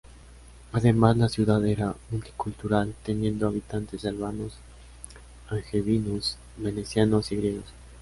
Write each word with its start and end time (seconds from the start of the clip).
Además, 0.71 1.15
la 1.17 1.29
ciudad 1.29 1.63
era 1.63 1.93
multicultural, 2.09 2.95
teniendo 3.05 3.47
habitantes 3.47 4.03
albanos, 4.03 4.53
angevinos, 5.51 6.39
venecianos 6.57 7.31
y 7.31 7.35
griegos. 7.35 7.65